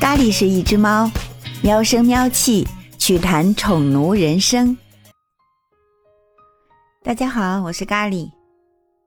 [0.00, 1.08] 咖喱是一只猫，
[1.62, 2.66] 喵声喵气，
[2.98, 4.76] 趣谈宠奴人生。
[7.04, 8.28] 大家好，我是咖喱。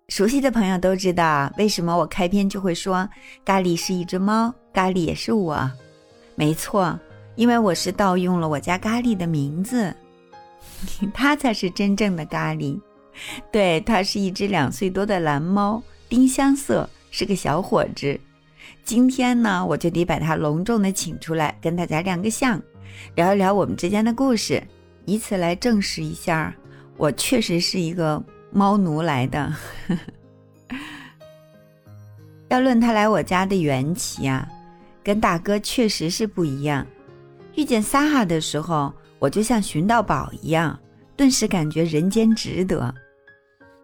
[0.07, 3.07] 熟悉的朋友都知道，为什么我开篇就会说
[3.43, 5.69] 咖喱是一只猫，咖喱也是我。
[6.35, 6.97] 没错，
[7.35, 9.93] 因为我是盗用了我家咖喱的名字，
[11.13, 12.79] 它才是真正的咖喱。
[13.51, 18.17] 对，它是一只两岁多的蓝猫，丁香色，是个小伙子。
[18.83, 22.61] 今天呢，我就得把它隆重的请出来，跟大家亮个相，
[23.15, 24.61] 聊一聊我们之间的故事，
[25.05, 26.53] 以此来证实一下，
[26.97, 29.53] 我确实是一个猫奴来的。
[32.49, 34.47] 要论他来我家的缘起啊，
[35.01, 36.85] 跟大哥确实是不一样。
[37.55, 40.77] 遇见撒哈的时候，我就像寻到宝一样，
[41.15, 42.93] 顿时感觉人间值得。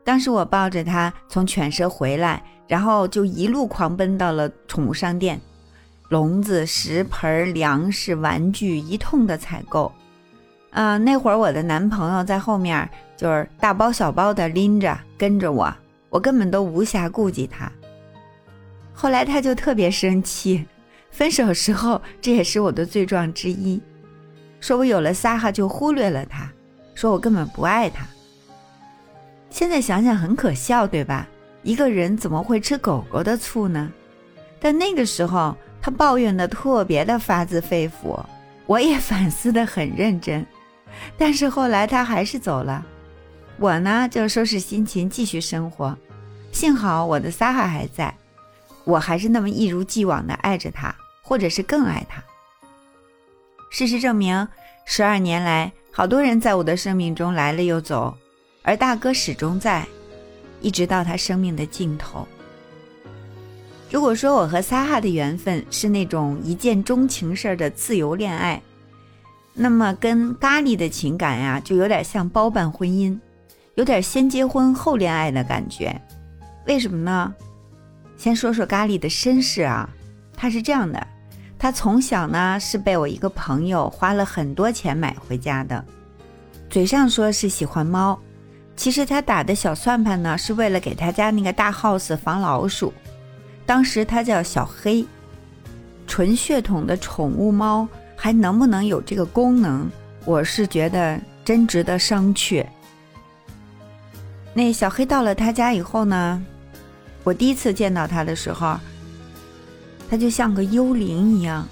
[0.09, 2.41] 当时我抱着它从犬舍回来。
[2.67, 5.41] 然后就一路狂奔到了宠物商店，
[6.09, 9.91] 笼子、食盆、粮食、玩具一通的采购。
[10.69, 15.75] 嗯，那会儿我的男朋友在后面，就是大包小包的拎着跟着我，
[16.11, 17.71] 我根本都无暇顾及他。
[18.93, 20.63] 后来他就特别生气，
[21.09, 23.81] 分手时候这也是我的罪状之一，
[24.59, 26.47] 说我有了撒哈就忽略了他，
[26.93, 28.05] 说我根本不爱他。
[29.49, 31.27] 现在想想很可笑，对吧？
[31.63, 33.91] 一个人怎么会吃狗狗的醋呢？
[34.59, 38.19] 但那个时候他抱怨的特别的发自肺腑，
[38.65, 40.45] 我也反思的很认真。
[41.17, 42.85] 但是后来他还是走了，
[43.57, 45.97] 我呢就收拾心情继续生活。
[46.51, 48.13] 幸好我的撒哈还在，
[48.83, 52.23] 我还是那么一如既往的爱着他，或者是更爱他。
[53.69, 54.47] 事实证明，
[54.85, 58.17] 十二年来，好多人在我的生命中来了又走，
[58.61, 59.87] 而大哥始终在。
[60.61, 62.27] 一直到他生命的尽头。
[63.89, 68.61] 如果说我和撒哈的缘分是那种一见钟情式的自由恋爱，
[69.53, 73.17] 那么跟咖喱的情感呀，就有点像包办婚姻，
[73.75, 75.97] 有点先结婚后恋爱的感觉。
[76.67, 77.33] 为什么呢？
[78.17, 79.89] 先说说咖喱的身世啊，
[80.35, 81.07] 他是这样的，
[81.57, 85.85] 他从小呢是被我一个朋友花了很多钱买回家的，
[86.69, 88.19] 嘴上说是喜欢猫。
[88.79, 92.93] 其实他打的小算盘呢，是为了给他家那个大 house 防老鼠。
[93.65, 95.05] 当时他叫小黑，
[96.07, 97.85] 纯血统的宠物猫
[98.15, 99.89] 还能不能有这个功能？
[100.23, 102.65] 我是觉得真值得商榷。
[104.53, 106.41] 那小黑到了他家以后呢，
[107.25, 108.79] 我第一次见到他的时候，
[110.09, 111.67] 他就像个幽灵一样，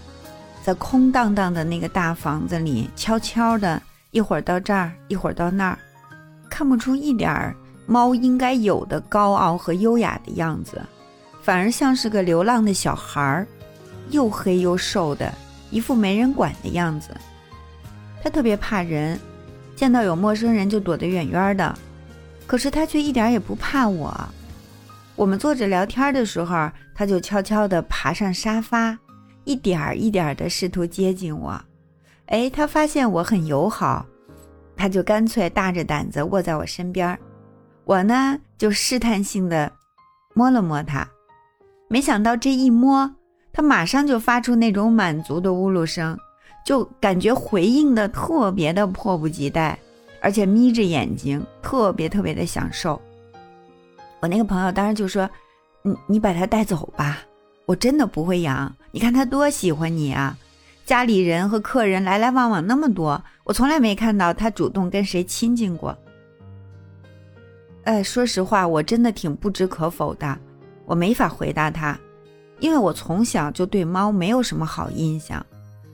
[0.62, 3.81] 在空荡荡的那个大房子里，悄悄的，
[4.12, 5.79] 一会儿到这儿，一会儿到那儿。
[6.57, 10.81] 看不出一点儿猫应该有的高傲和优雅的样子，
[11.40, 13.47] 反而像是个流浪的小孩儿，
[14.09, 15.31] 又黑又瘦的，
[15.69, 17.16] 一副没人管的样子。
[18.23, 19.19] 它特别怕人，
[19.75, 21.78] 见到有陌生人就躲得远远的。
[22.47, 24.12] 可是它却一点也不怕我。
[25.16, 28.97] 我们坐着聊天的时候，它就悄悄地爬上沙发，
[29.44, 31.62] 一点儿一点儿地试图接近我。
[32.25, 34.07] 哎，它发现我很友好。
[34.78, 37.18] 他就干脆大着胆子卧在我身边
[37.84, 39.72] 我呢就试探性的
[40.34, 41.08] 摸了摸他，
[41.88, 43.12] 没想到这一摸，
[43.52, 46.18] 他马上就发出那种满足的呜噜声，
[46.64, 49.80] 就感觉回应的特别的迫不及待，
[50.22, 53.02] 而且眯着眼睛，特别特别的享受。
[54.20, 55.30] 我那个朋友当时就说
[55.82, 57.20] ：“你你把它带走吧，
[57.66, 60.38] 我真的不会养，你看他多喜欢你啊。”
[60.86, 65.97] 家里人和客人来来往往那么多，我从来没看到他主动跟谁亲近过。
[67.85, 70.38] 哎，说实话，我真的挺不知可否的，
[70.85, 71.97] 我没法回答他，
[72.59, 75.44] 因为我从小就对猫没有什么好印象。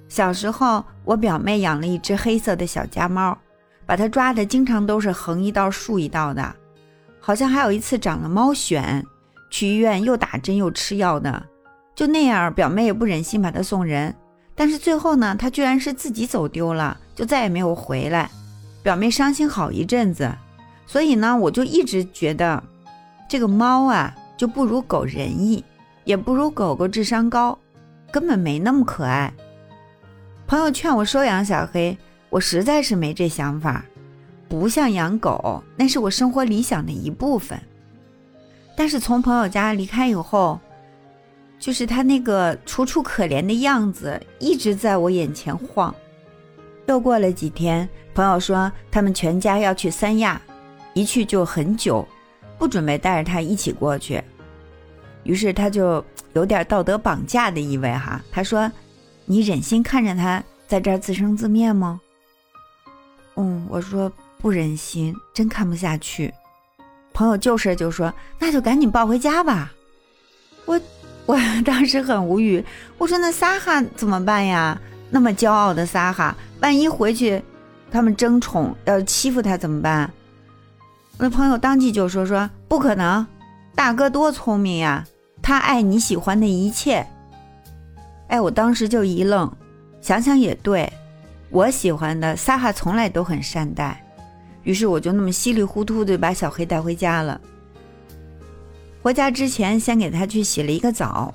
[0.07, 3.37] 小时候，我表妹养了一只黑色的小家猫，
[3.85, 6.55] 把它抓的经常都是横一道竖一道的，
[7.19, 9.03] 好像还有一次长了猫癣，
[9.51, 11.45] 去医院又打针又吃药的，
[11.93, 14.15] 就那样，表妹也不忍心把它送人。
[14.55, 18.29] 但是最后呢，他居然是自己走丢了，就再也没有回来。
[18.81, 20.31] 表妹伤心好一阵子，
[20.85, 22.61] 所以呢，我就一直觉得
[23.29, 25.63] 这个猫啊，就不如狗仁义，
[26.03, 27.57] 也不如狗狗智商高，
[28.11, 29.33] 根本没那么可爱。
[30.45, 31.97] 朋友劝我收养小黑，
[32.29, 33.83] 我实在是没这想法，
[34.49, 37.59] 不像养狗，那是我生活理想的一部分。
[38.75, 40.59] 但是从朋友家离开以后，
[41.63, 45.95] 就是他那个楚楚可怜的样子，一直在我眼前晃。
[46.87, 50.41] 又过了几天，朋友说他们全家要去三亚，
[50.93, 52.05] 一去就很久，
[52.57, 54.21] 不准备带着他一起过去。
[55.23, 58.21] 于是他就有点道德绑架的意味哈。
[58.29, 58.69] 他说
[59.23, 62.01] ：“你忍心看着他在这儿自生自灭吗？”
[63.39, 66.33] 嗯，我说不忍心，真看不下去。
[67.13, 69.71] 朋友就事就说：“那就赶紧抱回家吧。”
[70.67, 70.79] 我
[71.27, 72.63] 我当时很无语，
[72.97, 74.77] 我说：“那撒哈怎么办呀？
[75.09, 77.41] 那么骄傲的撒哈，万一回去
[77.89, 80.11] 他们争宠要欺负他怎么办？”
[81.17, 83.25] 我的朋友当即就说：“说不可能，
[83.73, 85.05] 大哥多聪明呀，
[85.41, 87.07] 他爱你喜欢的一切。”
[88.27, 89.49] 哎，我当时就一愣，
[90.01, 90.91] 想想也对，
[91.51, 94.03] 我喜欢的撒哈从来都很善待，
[94.63, 97.39] 于是我就那么稀里糊涂的把小黑带回家了。
[99.03, 101.33] 回家之前，先给他去洗了一个澡，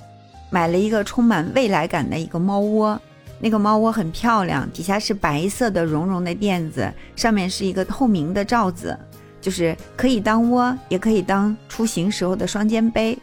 [0.49, 2.99] 买了一个充满未来感的一个猫窝，
[3.39, 8.97] 那个猫窝很漂亮，底下是白色的绒绒的垫子，上面是一个透明的罩子。
[9.39, 13.17] 就是可以当窝，也可以当出行时候的双肩背。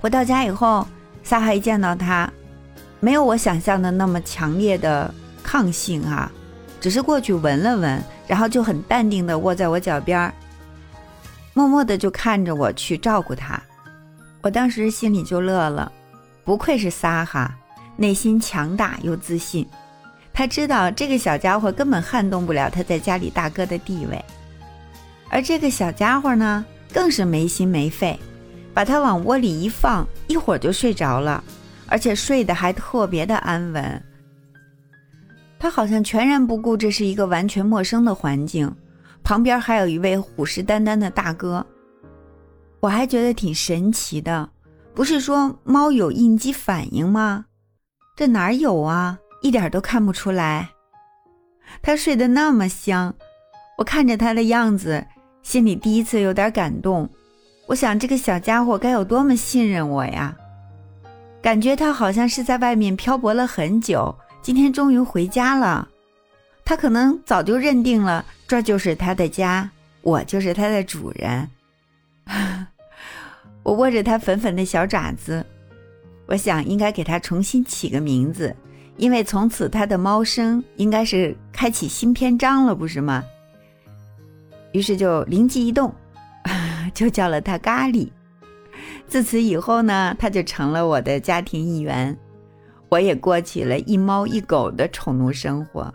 [0.00, 0.86] 回到家以后，
[1.24, 2.32] 撒哈一见到它，
[3.00, 5.12] 没有我想象的那么强烈的
[5.42, 6.30] 抗性啊，
[6.80, 10.32] 只是过去闻了闻，然后就很淡定的卧在我脚边儿，
[11.52, 13.60] 默默的就看着我去照顾他。
[14.40, 15.90] 我当时心里就乐了，
[16.44, 17.54] 不愧是撒哈，
[17.96, 19.66] 内心强大又自信。
[20.32, 24.24] 他知道这个小家伙根本撼动不了他在家里大哥的地位。
[25.28, 28.18] 而这个小家伙呢，更是没心没肺，
[28.72, 31.42] 把他往窝里一放，一会儿就睡着了，
[31.86, 34.02] 而且睡得还特别的安稳。
[35.58, 38.74] 他好像全然不顾这是一个完全陌生的环境，
[39.30, 41.64] 旁边还有一位虎视眈眈的大哥。
[42.80, 44.50] 我还觉得挺神奇的，
[44.92, 47.44] 不是说猫有应激反应吗？
[48.16, 50.70] 这哪有啊，一点都看不出来。
[51.80, 53.14] 他睡得那么香，
[53.78, 55.06] 我看着他的样子。
[55.44, 57.08] 心里第一次有点感动，
[57.68, 60.36] 我想这个小家伙该有多么信任我呀！
[61.40, 64.12] 感觉他好像是在外面漂泊了很久，
[64.42, 65.88] 今天终于回家了。
[66.64, 69.68] 他可能早就认定了这就是他的家，
[70.02, 71.48] 我就是他的主人。
[73.62, 75.44] 我握着他粉粉的小爪子，
[76.26, 78.54] 我想应该给他重新起个名字，
[78.96, 83.22] 因为从此他的猫生应该是开启新篇章了，不是吗？
[84.72, 85.92] 于是就灵机一动，
[86.94, 88.08] 就叫了他咖喱。
[89.08, 92.16] 自此以后呢，他就成了我的家庭一员，
[92.88, 95.92] 我也过起了一猫一狗的宠物生活。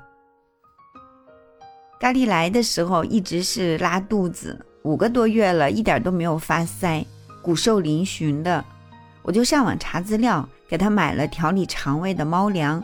[2.00, 7.06] 咖喱来的时候一直是拉肚子，五个多月了，一点都没有发腮，
[7.42, 8.64] 骨瘦嶙峋的。
[9.22, 12.84] 我就上网查资料，给他买了调理肠胃的猫粮。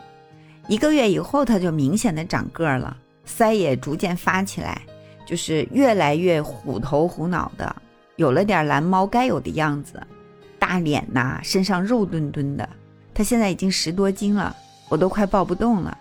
[0.67, 2.95] 一个月以后，他就明显的长个了，
[3.27, 4.81] 腮也逐渐发起来。
[5.23, 7.73] 就是越来越虎头虎脑的，
[8.15, 10.01] 有了点蓝猫该有的样子，
[10.57, 12.67] 大脸呐，身上肉墩墩的。
[13.13, 14.55] 它现在已经十多斤了，
[14.89, 15.97] 我都快抱不动了。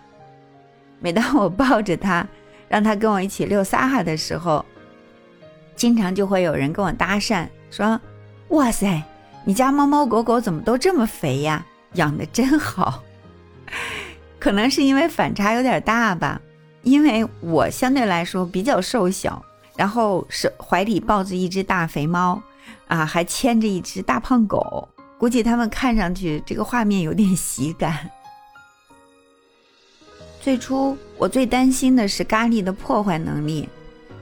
[0.99, 2.27] 每当我抱着它，
[2.71, 4.65] 让它跟我一起遛撒哈的时候，
[5.75, 7.99] 经常就会有人跟我搭讪，说
[8.47, 9.03] ：“哇塞，
[9.43, 11.65] 你家猫猫狗狗怎么都这么肥呀？
[11.95, 13.03] 养的真好。
[14.39, 16.39] ”可能是因为反差有点大吧。
[16.83, 19.43] 因为我相对来说比较瘦小，
[19.75, 22.41] 然后是怀里抱着一只大肥猫，
[22.87, 24.87] 啊，还牵着一只大胖狗，
[25.17, 28.09] 估计他们看上去这个画面有点喜感。
[30.41, 33.69] 最初我最担心的是咖喱的破坏能力，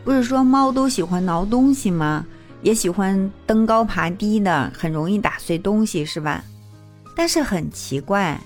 [0.04, 2.26] 不是说猫都喜欢挠东西吗？
[2.62, 6.44] 也喜欢登高爬低的，很容易打碎东西，是吧？
[7.16, 8.38] 但是很奇怪，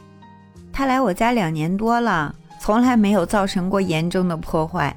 [0.72, 2.36] 它来我家两年多了。
[2.60, 4.96] 从来没有造成过严重的破坏。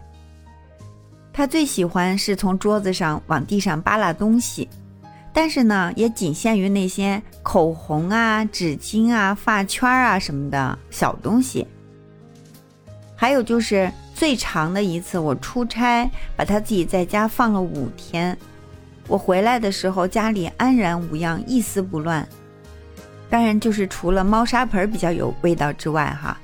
[1.33, 4.69] 他最喜欢是从桌子上往地上扒拉东西，
[5.33, 11.67] 但是呢，也仅限于那些口红啊、纸巾啊、发圈啊什么的小东西。
[13.17, 18.37] 还有就是最长的一次，我出差把他自己在家放了五天，
[19.09, 22.27] 我回来的时候家里安然无恙，一丝不乱。
[23.29, 26.39] 当然，就是除了猫砂盆比较有味道之外，哈。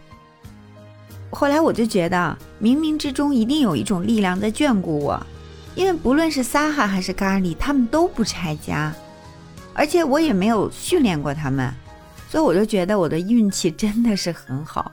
[1.31, 5.27] 后来我就觉得，冥冥之中一定有一种力量在眷顾我，
[5.75, 8.93] 因为不论是撒哈还是咖喱，他们都不拆家，
[9.73, 11.73] 而且我也没有训练过他们，
[12.29, 14.91] 所以我就觉得我的运气真的是很好。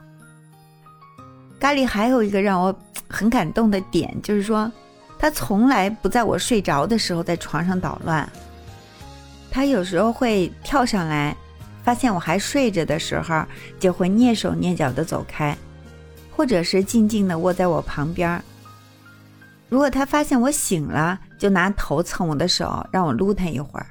[1.60, 2.74] 咖喱还有一个让我
[3.08, 4.72] 很感动的点，就是说，
[5.18, 8.28] 他从来不在我睡着的时候在床上捣乱，
[9.50, 11.36] 他有时候会跳上来，
[11.84, 13.44] 发现我还睡着的时候，
[13.78, 15.56] 就会蹑手蹑脚的走开。
[16.32, 18.42] 或者是静静地卧在我旁边。
[19.68, 23.86] 如果他发现我醒了，就拿头蹭我的手，让我撸他一会儿。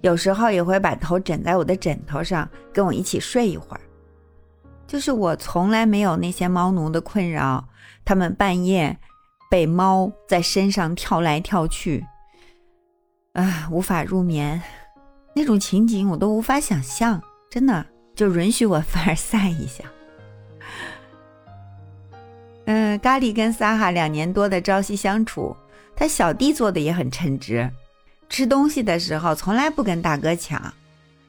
[0.00, 3.80] 有时候也会把头枕在我的枕头上，跟我一起睡一会儿。
[4.92, 7.66] 就是我从来没有那些猫奴的困扰，
[8.04, 8.94] 他们半夜
[9.50, 12.04] 被猫在身上跳来跳去，
[13.32, 14.60] 啊，无法入眠，
[15.34, 17.22] 那种情景我都无法想象。
[17.50, 19.82] 真的，就允许我凡尔赛一下。
[22.66, 25.56] 嗯，咖喱跟萨哈两年多的朝夕相处，
[25.96, 27.70] 他小弟做的也很称职，
[28.28, 30.62] 吃东西的时候从来不跟大哥抢。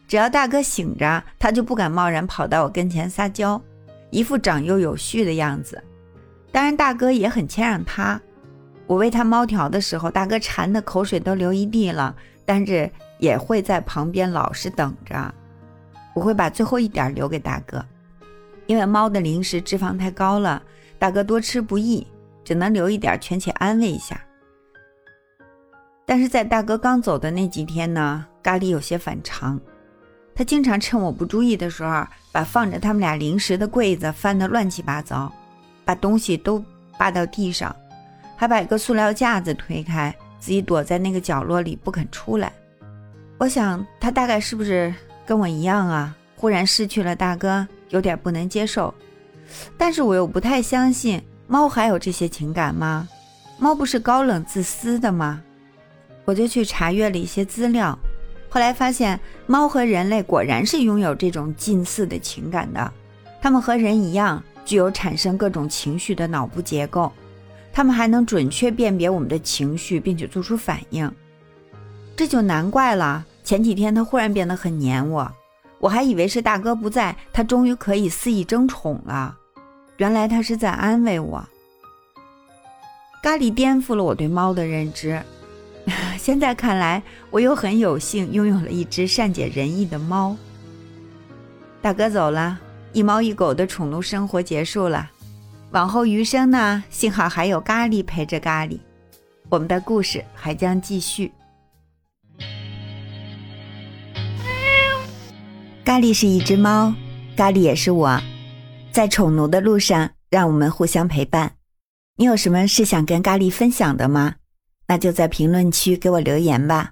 [0.07, 3.59] 只要大哥醒着，他就不敢贸然跑到我跟前撒娇，
[4.11, 5.81] 一副长幼有序的样子。
[6.51, 8.21] 当然，大哥也很谦让他。
[8.85, 15.33] 我喂他猫条的时候，大哥馋的口水都流一地了，但是也会在旁边老实等着。
[16.13, 17.83] 我会把最后一点留给大哥，
[18.67, 20.61] 因为猫的零食脂肪太高了，
[20.99, 22.05] 大哥多吃不易，
[22.43, 24.21] 只能留一点全且安慰一下。
[26.05, 29.59] 但是在大哥刚走的那几天呢，咖喱有些反常。
[30.35, 35.31] 他经常趁我不注意的时候，把放着他们俩零食的柜子翻得乱七八糟，
[35.85, 36.63] 把东西都
[36.97, 37.75] 扒到地上，
[38.35, 42.51] 还把一个塑料架子推开，自己躲在那个角落里不肯出来。
[43.37, 44.93] 我想他大概是不是
[45.25, 46.15] 跟我一样啊？
[46.35, 48.93] 忽然失去了大哥，有点不能接受。
[49.77, 53.07] 但是我又不太相信猫还有这些情感吗？
[53.59, 55.41] 猫不是高冷自私的吗？
[56.25, 57.97] 我就去查阅了一些资料。
[58.53, 62.93] 后来发现，猫和人类果然是拥有这种近似的情感的。
[63.41, 67.11] 它们和人一样，具有产生各种情绪的脑部结构。
[67.73, 71.11] 它们还能准确辨别我们的情绪，并且做出反应。
[72.15, 73.25] 这就难怪了。
[73.43, 75.31] 前几天它忽然变得很黏我，
[75.79, 79.35] 我还以为是大哥不在，它终于可以肆意争宠了。
[79.97, 81.43] 原来它是在安慰我。
[83.23, 85.19] 咖喱颠覆了我对猫的认知。
[86.17, 90.35] 现在看来，我又很有幸拥有了一只善解人意的猫。
[91.81, 92.59] 大哥走了，
[92.93, 95.09] 一猫一狗的宠奴生活结束了。
[95.71, 96.83] 往后余生呢？
[96.89, 98.79] 幸好还有咖喱陪着咖喱，
[99.49, 101.31] 我们的故事还将继续。
[105.83, 106.93] 咖喱是一只猫，
[107.35, 108.21] 咖喱也是我，
[108.91, 111.55] 在宠奴的路上，让我们互相陪伴。
[112.15, 114.35] 你有什么是想跟咖喱分享的吗？
[114.87, 116.91] 那就在评论区给我留言吧。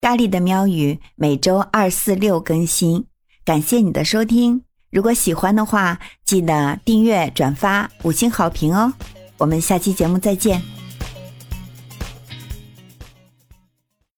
[0.00, 3.06] 咖喱的喵语每周二、四、六更新，
[3.44, 4.62] 感谢你的收听。
[4.90, 8.94] 如果喜欢的话，记得订阅、转发、五星好评哦。
[9.38, 10.79] 我们下期节目再见。